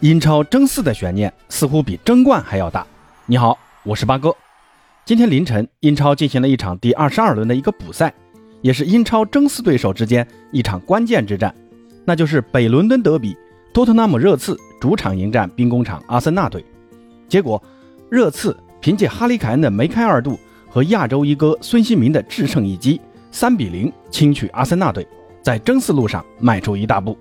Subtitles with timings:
[0.00, 2.86] 英超争四的悬念似乎比争冠还要大。
[3.26, 4.34] 你好，我是八哥。
[5.04, 8.10] 今天凌晨，英超进行了一场第二十二轮的一个补赛，
[8.62, 11.54] 也是英超争四对手之间一场关键之战，
[12.06, 13.36] 那就是北伦敦德比，
[13.74, 16.64] 托特纳姆热刺主场迎战兵工厂阿森纳队。
[17.28, 17.62] 结果，
[18.08, 20.40] 热刺凭借哈里凯恩的梅开二度
[20.70, 22.98] 和亚洲一哥孙兴民的制胜一击，
[23.30, 25.06] 三比零轻取阿森纳队，
[25.42, 27.18] 在争四路上迈出一大步。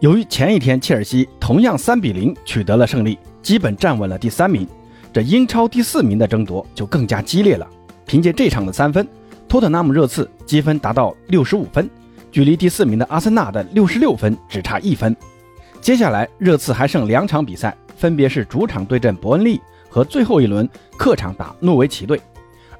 [0.00, 4.68] 由于前一天切尔西同样三比零取得了胜利，基本站稳了第三名，
[5.10, 7.66] 这英超第四名的争夺就更加激烈了。
[8.04, 9.08] 凭借这场的三分，
[9.48, 11.88] 托特纳姆热刺积分达到六十五分，
[12.30, 15.16] 距离第四名的阿森纳的六十六分只差一分。
[15.80, 20.68] 接下来，热刺还剩两场比赛，分别是主场对阵伯恩利和最后一轮
[20.98, 22.20] 客场打诺维奇队，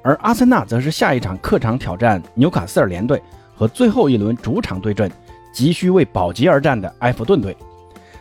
[0.03, 3.19] 而阿森纳则是下一场客场挑战纽卡斯尔联队
[3.55, 5.11] 和最后一轮主场对阵。
[5.51, 7.55] 急需为保级而战的埃弗顿队，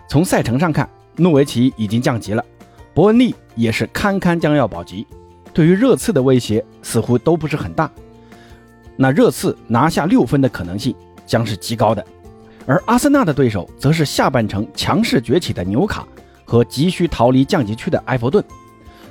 [0.09, 2.45] 从赛程上看，诺维奇已经降级了，
[2.95, 5.07] 伯恩利也是堪堪将要保级，
[5.53, 7.91] 对于热刺的威胁似乎都不是很大。
[8.97, 10.95] 那热刺拿下六分的可能性
[11.27, 12.05] 将是极高的，
[12.65, 16.07] 而阿森纳的对手则是下半程强势崛起的纽卡
[16.45, 18.43] 和急需逃离降级区的埃弗顿。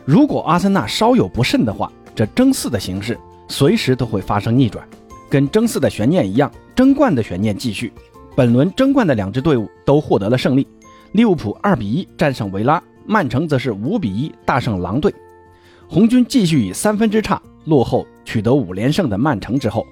[0.04, 4.88] 如果阿森纳稍有不慎的话，这争四的形势随时都会发生逆转，
[5.30, 7.92] 跟争四的悬念一样，争冠的悬念继续。
[8.36, 10.68] 本轮争冠的两支队伍都获得了胜利，
[11.14, 15.14] 利物浦二比一战胜维拉，曼城则是五比一大胜狼队。
[15.88, 19.86] 红军继续以三分之差落后，取得五连胜的曼城之后，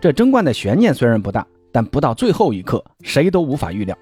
[0.00, 3.96] 这争冠的悬念虽然不大，但不到最后一刻，谁都无法预料。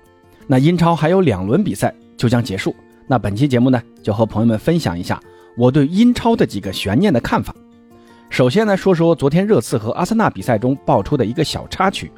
[0.47, 2.75] 那英超还有两轮比赛就将结束，
[3.07, 5.21] 那本期节目呢，就和朋友们分享一下
[5.57, 7.55] 我对英超的几个悬念的看法。
[8.31, 12.13] 首先呢，说说昨天热刺和阿森纳比赛中爆出的一个小插曲。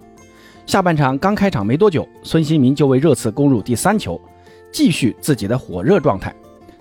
[0.67, 4.21] 下半场刚开场没多久，孙兴民就为热刺攻入第三球，
[4.71, 6.35] 继续自己的火热状态。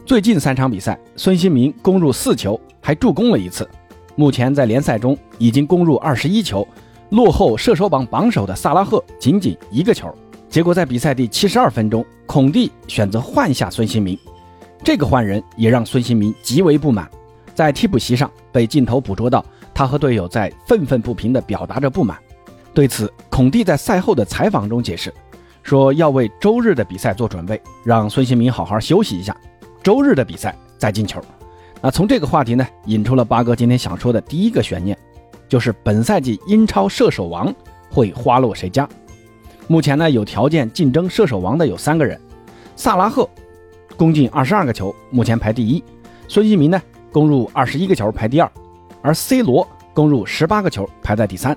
[0.06, 3.68] 最近三场比赛，孙兴民攻入四球，还助攻了一次。
[4.16, 6.68] 目前在联赛中已经攻入二十一球，
[7.10, 10.14] 落后射手榜榜首的萨拉赫仅仅一个球。
[10.50, 14.18] 结果在比赛第七十二分钟，孔蒂选择换下孙兴民，
[14.84, 17.10] 这个换人也让孙兴民极为不满。
[17.60, 19.44] 在替补席上被镜头捕捉到，
[19.74, 22.18] 他和队友在愤愤不平地表达着不满。
[22.74, 25.14] 对此，孔蒂在赛后的采访中解释，
[25.62, 29.36] 说要为周日的比赛做准备，让孙兴民好好休息一下，
[29.84, 31.22] 周日的比赛再进球。
[31.82, 34.98] 那从这个话题呢，引出了八哥今天想说的第一个悬念，
[35.50, 37.54] 就是本赛季英超射手王
[37.92, 38.88] 会花落谁家？
[39.68, 42.18] 目前呢，有条件竞争射手王的有三个人，
[42.78, 43.30] 萨拉赫
[43.98, 45.84] 攻进二十二个球，目前排第一；
[46.30, 46.82] 孙兴民呢，
[47.12, 48.48] 攻入二十一个球，排第二；
[49.02, 51.56] 而 C 罗攻入十八个球，排在第三。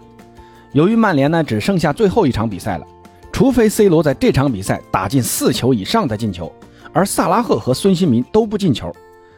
[0.72, 2.86] 由于曼联呢只剩下最后一场比赛了，
[3.32, 6.50] 除非 C 罗在这场比赛打进四球以上的进球，
[6.92, 8.90] 而萨拉赫和孙兴民都不进球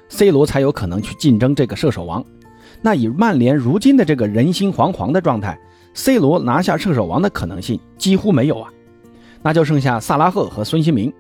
[0.09, 2.25] ，C 罗才有可能去竞争这个射手王。
[2.81, 5.59] 那以曼联如今的这个人心惶惶的状态
[5.95, 8.71] ，C 罗拿下射手王的可能性几乎没有啊。
[9.43, 11.13] 那就剩下萨拉赫和孙兴民。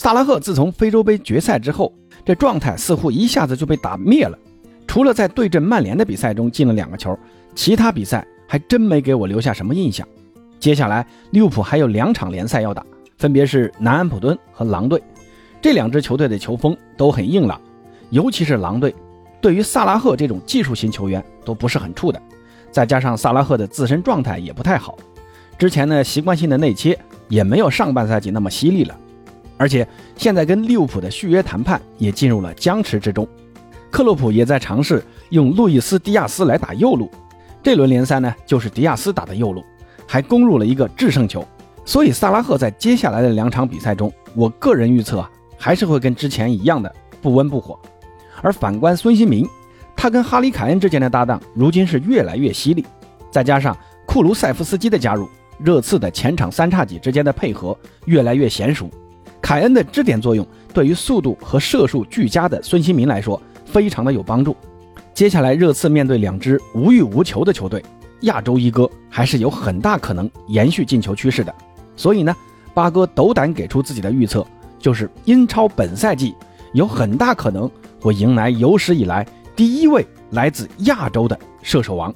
[0.00, 1.92] 萨拉赫自从非洲杯决赛之后，
[2.24, 4.38] 这状态似乎一下子就被打灭了，
[4.86, 7.14] 除了在对阵曼联的比赛中进了两个球，
[7.54, 8.26] 其他比赛。
[8.48, 10.04] 还真没给我留下什么印象。
[10.58, 12.84] 接下来利物浦还有两场联赛要打，
[13.18, 15.00] 分别是南安普敦和狼队。
[15.60, 17.60] 这两支球队的球风都很硬朗，
[18.08, 18.92] 尤其是狼队，
[19.40, 22.20] 对于萨拉赫这种技术型球员都不是很怵的。
[22.72, 24.98] 再加上萨拉赫的自身状态也不太好，
[25.58, 28.98] 之前呢习惯性的内切也没有上半赛季那么犀利了。
[29.60, 33.28] 而且现在跟利物浦的续约谈判也进入了僵持之中，
[33.90, 37.10] 克洛普也在尝试用路易斯·迪亚斯来打右路。
[37.62, 39.62] 这轮联赛呢，就是迪亚斯打的右路，
[40.06, 41.46] 还攻入了一个制胜球。
[41.84, 47.78] 所以萨拉赫在接下来的两场比赛中，我个人预测啊，还是会跟之前一样的不温不火。
[48.40, 49.46] 而反观孙兴民，
[49.94, 52.86] 他跟哈里凯恩之间的搭档如今是越来越犀利，
[53.30, 53.76] 再加上
[54.06, 55.28] 库卢塞夫斯基的加入，
[55.58, 57.76] 热刺的前场三叉戟之间的配合
[58.06, 58.88] 越来越娴熟。
[59.50, 64.56] 凯恩的支点作用对于速度和射术俱佳的孙兴民来说，非常的有帮助。
[65.12, 67.84] 接下来，热刺面对两支无欲无求的球队，
[68.20, 71.52] 亚洲一哥还是有很大可能延续进球趋势的。
[71.96, 72.32] 所以呢，
[72.72, 74.46] 八哥斗胆给出自己的预测，
[74.78, 76.32] 就是英超本赛季
[76.72, 77.68] 有很大可能
[78.00, 79.26] 会迎来有史以来
[79.56, 82.14] 第一位来自亚洲的射手王。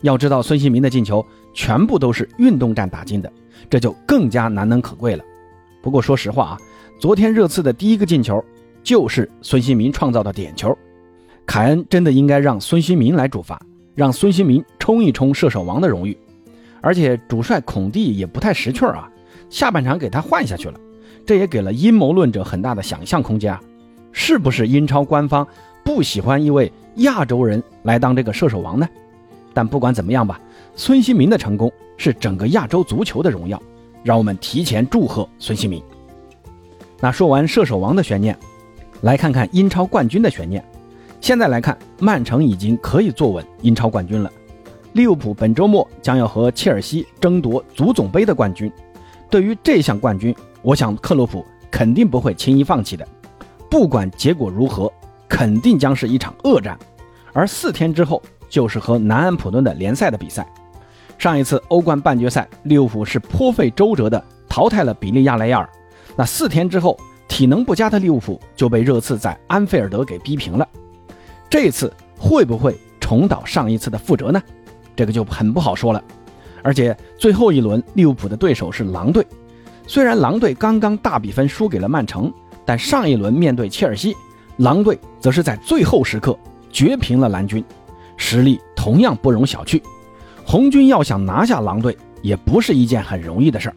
[0.00, 1.22] 要知道，孙兴民的进球
[1.52, 3.30] 全部都是运动战打进的，
[3.68, 5.22] 这就更加难能可贵了。
[5.84, 6.58] 不过说实话啊，
[6.98, 8.42] 昨天热刺的第一个进球
[8.82, 10.74] 就是孙兴民创造的点球。
[11.44, 13.60] 凯恩真的应该让孙兴民来主罚，
[13.94, 16.16] 让孙兴民冲一冲射手王的荣誉。
[16.80, 19.10] 而且主帅孔蒂也不太识趣啊，
[19.50, 20.80] 下半场给他换下去了，
[21.26, 23.60] 这也给了阴谋论者很大的想象空间啊！
[24.10, 25.46] 是不是英超官方
[25.84, 28.88] 不喜欢一位亚洲人来当这个射手王呢？
[29.52, 30.40] 但不管怎么样吧，
[30.74, 33.62] 孙兴民的成功是整个亚洲足球的荣耀，
[34.04, 35.82] 让我们提前祝贺孙兴民。
[37.00, 38.38] 那说完射手王的悬念，
[39.00, 40.64] 来看看英超冠军的悬念。
[41.20, 44.30] 现在来看，曼城已经可以坐稳英超冠军了。
[44.92, 48.70] 利物浦本周末将要和切尔西争夺足总杯的冠军。
[49.28, 53.08] 对于这项冠军，我想克洛普肯定不会轻易放弃的。
[53.68, 54.92] 不管结果如何，
[55.28, 56.78] 肯定将是一场恶战。
[57.32, 60.46] 而四天之后就是和南安普顿的联赛的比赛。
[61.24, 65.66] 上一次欧冠半决赛，利物浦是颇费周折的淘汰了比利亚雷亚尔。
[66.16, 70.68] 那四天之后，体能不佳的利物浦就被热刺在安菲尔德给逼平了。
[71.48, 74.42] 这次会不会重蹈上一次的覆辙呢？
[74.94, 76.04] 这个就很不好说了。
[76.62, 79.26] 而且最后一轮利物浦的对手是狼队，
[79.86, 82.30] 虽然狼队刚刚大比分输给了曼城，
[82.66, 84.14] 但上一轮面对切尔西，
[84.58, 86.38] 狼队则是在最后时刻
[86.70, 87.64] 绝平了蓝军，
[88.18, 89.80] 实力同样不容小觑。
[90.44, 93.76] 红军要想拿下狼队，也不是一件很容易的事儿。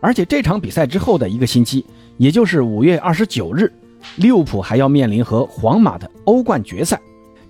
[0.00, 1.84] 而且这场比赛之后的一个星期，
[2.16, 3.72] 也就是五月二十九日，
[4.16, 7.00] 利物浦还要面临和皇马的欧冠决赛，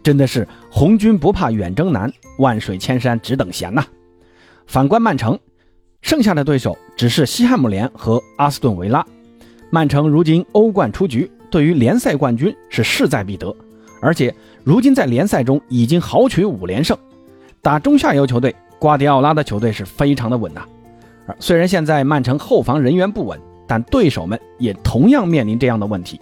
[0.02, 3.84] 真的是红军不怕远征难，万水千山只等闲呐。
[4.66, 5.38] 反观曼城，
[6.02, 9.04] 剩下的对手只是西汉姆联和阿斯顿维拉。
[9.70, 13.54] 曼城如今欧冠出局，对于联赛冠军是势在必得，
[14.00, 14.32] 而且
[14.62, 16.96] 如今在联赛中已经豪取五连胜，
[17.66, 20.64] 打中下游球队瓜迪奥拉的球队是非常的稳呐。
[21.40, 23.36] 虽然现在曼城后防人员不稳，
[23.66, 26.20] 但对手们也同样面临这样的问题。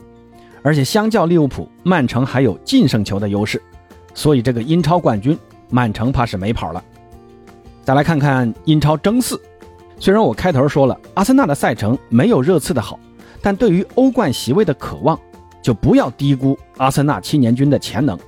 [0.63, 3.63] 而且相较利物浦，曼城还有净胜球的优势，
[4.15, 5.39] 所以这个英超冠军，
[5.69, 6.83] 曼城怕是没跑了。
[7.83, 9.39] 再来看看英超争四，
[9.99, 12.99] 虽然我开头说了阿森纳的赛程没有热刺的好，
[13.43, 15.21] 但对于欧冠席位的渴望，
[15.61, 18.19] 就不要低估阿森纳青年军的潜能。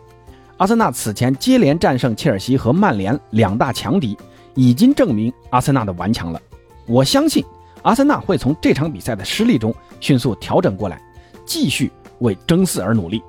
[0.58, 4.16] 阿森纳此前接连战胜切尔西和曼联两大强敌，
[4.54, 6.40] 已经证明阿森纳的顽强了。
[6.86, 7.44] 我相信
[7.82, 11.00] 阿森纳会从这场比赛的失利中迅速调整过来，
[11.44, 13.22] 继续为争四而努力。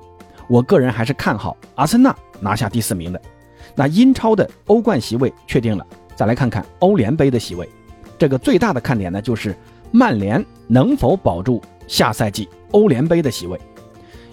[0.48, 3.20] 我个人还是看好阿森纳拿下第四名的。
[3.74, 5.86] 那英超的欧冠席位确定了，
[6.16, 7.68] 再来看看欧联杯的席位。
[8.16, 9.54] 这个最大的看点呢，就是
[9.90, 13.60] 曼联能否保住下赛季欧联杯的席位。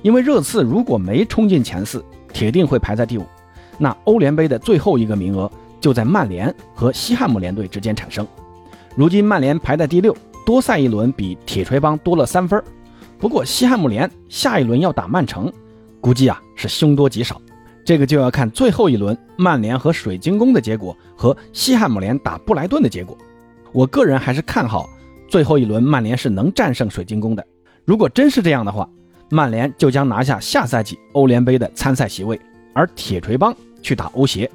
[0.01, 2.03] 因为热刺如果没冲进前四，
[2.35, 3.25] 铁定会排在第五。
[3.77, 5.49] 那欧联杯的最后一个名额
[5.79, 8.27] 就在曼联和西汉姆联队之间产生。
[8.93, 10.13] 如今曼联排在第六，
[10.45, 12.61] 多赛一轮比铁锤帮多了三分。
[13.17, 15.51] 不过西汉姆联下一轮要打曼城，
[16.01, 17.41] 估计啊是凶多吉少。
[17.85, 23.17] 这个就要看最后一轮曼联和水晶宫的结果和西汉姆联打布莱顿的结果。
[23.71, 24.89] 我个人还是看好
[25.29, 27.45] 最后一轮曼联是能战胜水晶宫的。
[27.85, 28.89] 如果真是这样的话，
[29.29, 32.39] 曼联就将拿下下赛季欧联杯的参赛席位，
[32.73, 34.49] 而铁锤帮去打欧协。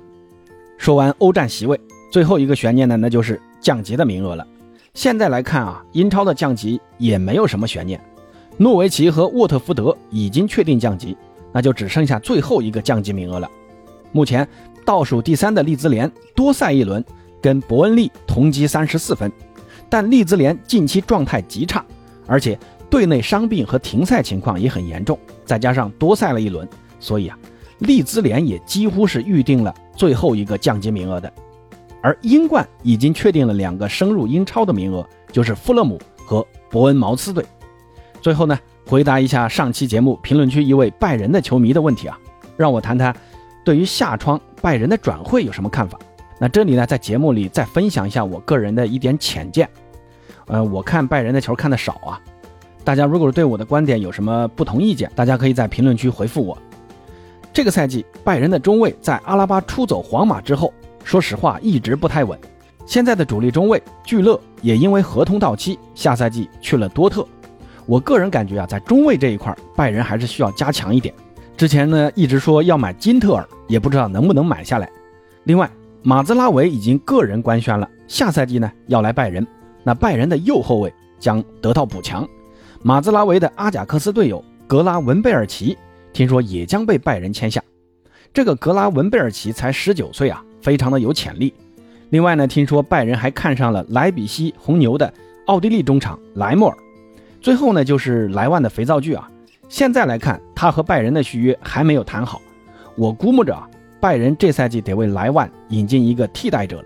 [0.78, 1.78] 说完欧战席位，
[2.10, 3.40] 最后一个悬念呢，那就是。
[3.62, 4.46] 降级的名额了。
[4.94, 8.00] 现在来看啊，英超的降级也没有什么悬念，
[8.56, 11.14] 诺维奇和沃特福德已经确定降级，
[11.52, 13.46] 那就只剩下最后一个降级名额了。
[14.12, 14.48] 目前
[14.82, 17.04] 倒数第三的利兹联多赛一轮，
[17.42, 19.30] 跟伯恩利同积三十四分，
[19.90, 21.84] 但利兹联近期状态极差，
[22.26, 22.58] 而且
[22.90, 26.68] 队内伤病和停赛情况也很严重，再加上多赛了一轮，
[26.98, 27.38] 所以啊，
[27.78, 31.32] 利兹联也几乎是预定了最后一个降级名额的。
[32.02, 37.44] 而英冠已经确定了两个升入英超的名额，就是富勒姆和伯恩茅斯队。
[38.20, 42.18] 最后呢，回答一下上期节目评论区一位拜仁的球迷的问题啊，
[42.56, 43.14] 让我谈谈
[43.64, 45.98] 对于下窗拜仁的转会有什么看法。
[46.38, 49.68] 那这里呢，在节目里再分享一下我个人的一点浅见。
[50.46, 52.18] 呃，我看拜仁的球看的少啊，
[52.84, 56.56] 大家如果对我的观点有什么不同意见，大家可以在评论区回复我。
[57.52, 60.72] 这个赛季拜仁的中卫在阿拉巴出走皇马之后。
[61.02, 62.38] 说实话，一直不太稳。
[62.84, 67.26] 现在的主力中卫聚勒也因为合同到期，下赛季去了多特。
[67.86, 71.12] 我个人感觉啊，在中卫这一块，拜仁还是需要加强一点。
[71.56, 74.88] 之前呢，一直说要买金特尔，也不知道能不能买下来。
[75.44, 75.68] 另外，
[76.02, 79.44] 马兹拉维已经个人官宣了，下赛季呢要来拜仁。
[79.82, 82.28] 那拜仁的右后卫将得到补强。
[82.82, 85.76] 马兹拉维的阿贾克斯队友格拉文贝尔奇，
[86.14, 87.62] 听说也将被拜仁签下。
[88.32, 90.42] 这个格拉文贝尔奇才十九岁啊。
[90.62, 91.54] 非常的有潜力。
[92.10, 95.10] 另外呢，听说拜仁还看上了莱比锡红牛的
[95.46, 96.76] 奥地利中场莱莫尔。
[97.40, 99.30] 最后呢，就是莱万的肥皂剧啊。
[99.70, 102.42] 现在来看，他和拜仁的续约还没有谈好。
[102.94, 103.68] 我估摸着啊，
[104.00, 106.84] 拜仁这赛季得为莱万引进一个替代者了。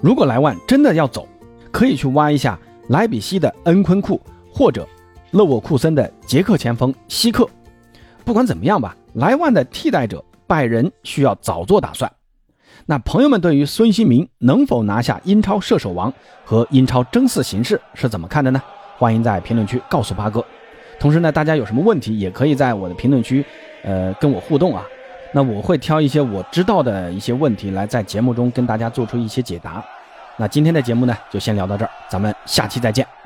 [0.00, 1.26] 如果莱万真的要走，
[1.72, 2.56] 可以去挖一下
[2.88, 4.20] 莱比锡的恩昆库
[4.52, 4.88] 或者
[5.30, 7.48] 勒沃库森的捷克前锋希克。
[8.24, 12.10] 不管怎么样吧，莱万的替代者拜仁需要早做打算。
[12.86, 16.12] 那朋友们对于孙兴民能否拿下英超射手王
[16.44, 18.60] 和英超争四形势是怎么看的呢？
[18.98, 20.44] 欢迎在评论区告诉八哥。
[20.98, 23.44] 同时呢，大家有什么问题也可以在我的评论区，
[23.84, 24.84] 呃，跟我互动啊。
[25.32, 29.82] 那我会挑一些我知道的一些问题来在节目中跟大家做出一些解答。
[30.36, 33.19] 那今天的节目呢，就先聊到这儿，咱们下期再见。